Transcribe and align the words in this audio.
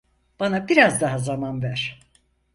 Bana 0.39 0.67
biraz 0.69 1.01
daha 1.01 1.17
zaman 1.17 1.61
ver. 1.61 1.99